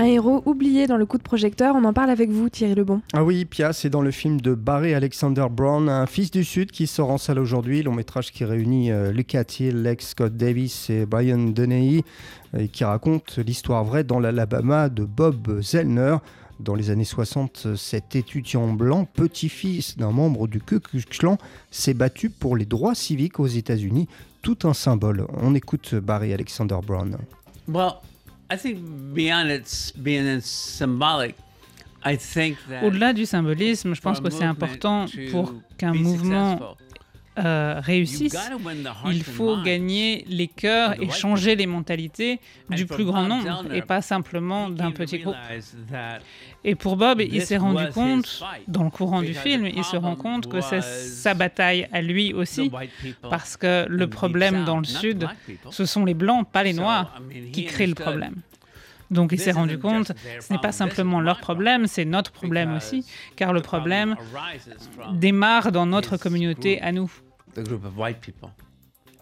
[0.00, 3.02] Un héros oublié dans le coup de projecteur, on en parle avec vous Thierry Lebon.
[3.12, 6.70] Ah oui, Pia, c'est dans le film de Barry Alexander Brown, un fils du Sud
[6.70, 10.88] qui sort en salle aujourd'hui, long métrage qui réunit euh, Lucas Thiel, Lex Scott Davis
[10.88, 12.02] et Brian Dennehy,
[12.58, 16.16] et qui raconte l'histoire vraie dans l'Alabama de Bob Zellner.
[16.60, 21.36] Dans les années 60, cet étudiant blanc, petit-fils d'un membre du Ku Klux Klan,
[21.70, 24.08] s'est battu pour les droits civiques aux États-Unis,
[24.40, 25.26] tout un symbole.
[25.42, 27.18] On écoute Barry Alexander Brown.
[32.82, 36.76] Au-delà du symbolisme, je pense que c'est important pour qu'un mouvement
[37.44, 38.50] euh, réussissent,
[39.06, 44.02] il faut gagner les cœurs et changer les mentalités du plus grand nombre et pas
[44.02, 45.36] simplement d'un petit groupe.
[46.64, 50.16] Et pour Bob, il s'est rendu compte, dans le courant du film, il se rend
[50.16, 52.70] compte que c'est sa bataille à lui aussi,
[53.22, 55.26] parce que le problème dans le Sud,
[55.70, 57.20] ce sont les Blancs, pas les Noirs,
[57.52, 58.36] qui créent le problème.
[59.10, 63.04] Donc il s'est rendu compte, ce n'est pas simplement leur problème, c'est notre problème aussi,
[63.36, 64.16] car le problème
[65.12, 67.10] démarre dans notre communauté à nous.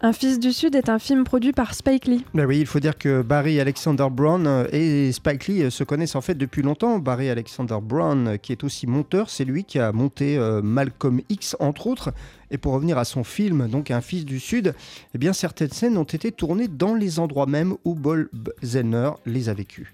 [0.00, 2.24] Un fils du Sud est un film produit par Spike Lee.
[2.32, 5.82] Ben oui, il faut dire que Barry Alexander Brown euh, et Spike Lee euh, se
[5.82, 7.00] connaissent en fait depuis longtemps.
[7.00, 11.56] Barry Alexander Brown, euh, qui est aussi monteur, c'est lui qui a monté Malcolm X
[11.58, 12.12] entre autres.
[12.50, 14.74] Et pour revenir à son film, donc Un fils du Sud,
[15.14, 18.28] eh bien certaines scènes ont été tournées dans les endroits mêmes où Bob
[18.62, 19.92] Zellner les a vécues.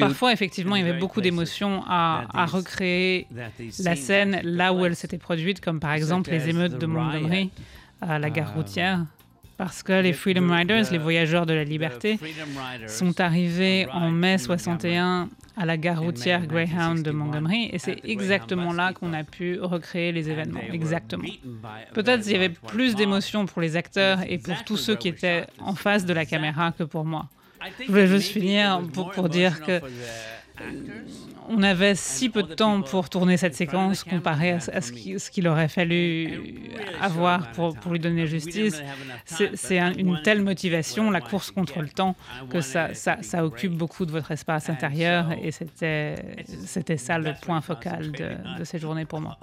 [0.00, 3.26] Parfois, effectivement, il y avait beaucoup d'émotions à, à, recréer
[3.80, 7.50] la scène là où elle s'était produite, comme par exemple les émeutes de Montgomery
[8.00, 9.04] à la gare uh, routière.
[9.56, 12.18] Parce que les Freedom Riders, les voyageurs de la liberté,
[12.88, 18.72] sont arrivés en mai 61 à la gare routière Greyhound de Montgomery et c'est exactement
[18.72, 20.60] là qu'on a pu recréer les événements.
[20.72, 21.24] Exactement.
[21.92, 25.46] Peut-être qu'il y avait plus d'émotions pour les acteurs et pour tous ceux qui étaient
[25.58, 27.28] en face de la caméra que pour moi.
[27.80, 29.80] Je voulais juste finir pour, pour dire que
[31.48, 35.68] on avait si peu de temps pour tourner cette séquence comparé à, ce qu'il aurait
[35.68, 36.62] fallu
[37.00, 38.82] avoir pour, lui donner justice.
[39.24, 42.14] C'est une telle motivation, la course contre le temps,
[42.50, 42.90] que ça,
[43.44, 49.06] occupe beaucoup de votre espace intérieur et c'était ça le point focal de ces journées
[49.06, 49.38] pour moi.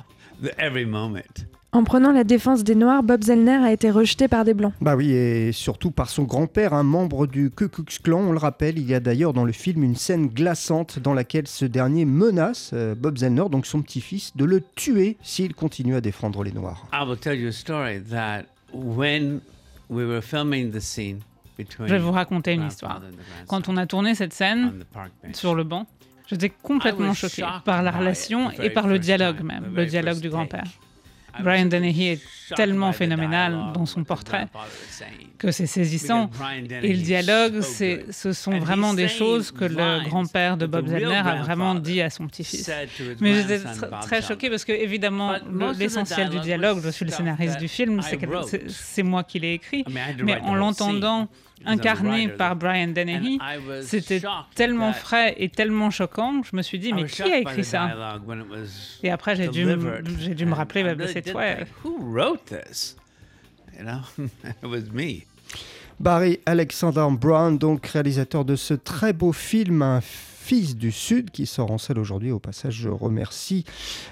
[1.73, 4.73] En prenant la défense des Noirs, Bob Zellner a été rejeté par des Blancs.
[4.81, 8.19] Bah oui, et surtout par son grand-père, un membre du Ku Klux Klan.
[8.19, 11.47] On le rappelle, il y a d'ailleurs dans le film une scène glaçante dans laquelle
[11.47, 16.01] ce dernier menace euh, Bob Zellner, donc son petit-fils, de le tuer s'il continue à
[16.01, 16.87] défendre les Noirs.
[21.79, 23.01] Je vais vous raconter une histoire.
[23.47, 24.83] Quand on a tourné cette scène
[25.31, 25.87] sur le banc,
[26.27, 30.65] j'étais complètement choqué par la relation et par le dialogue même, le dialogue du grand-père.
[31.39, 32.21] Brian Dennehy est
[32.55, 34.47] tellement phénoménal dans son portrait
[35.37, 36.29] que c'est saisissant.
[36.83, 41.41] Et le dialogue, ce sont vraiment des choses que le grand-père de Bob Zellner a
[41.41, 42.71] vraiment dit à son petit-fils.
[43.19, 43.61] Mais j'étais
[44.01, 45.35] très choquée parce que, évidemment,
[45.77, 48.01] l'essentiel du dialogue, je suis le scénariste du film,
[48.67, 49.83] c'est moi qui l'ai écrit.
[50.23, 51.27] Mais en l'entendant
[51.65, 53.39] incarné par Brian Dennehy,
[53.81, 54.21] c'était
[54.55, 58.19] tellement frais et tellement choquant que je me suis dit, mais qui a écrit ça?
[59.03, 61.43] Et après, j'ai dû, me rappeler, bah, c'est toi.
[65.99, 71.45] Barry Alexander Brown, donc réalisateur de ce très beau film, un Fils du Sud, qui
[71.45, 72.31] sort en salle aujourd'hui.
[72.31, 73.63] Au passage, je remercie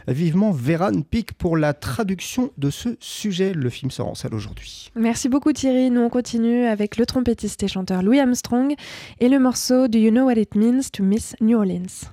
[0.07, 3.53] vivement Véran Pic pour la traduction de ce sujet.
[3.53, 4.91] Le film sort en salle aujourd'hui.
[4.95, 5.89] Merci beaucoup Thierry.
[5.89, 8.75] Nous on continue avec le trompettiste et chanteur Louis Armstrong
[9.19, 12.11] et le morceau Do You Know What It Means to Miss New Orleans?